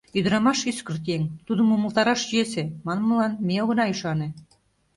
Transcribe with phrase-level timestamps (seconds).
[0.17, 4.29] «Ӱдырамаш— ӱскырт еҥ, тудым умылтараш йӧсӧ» манмылан ме огына ӱшане.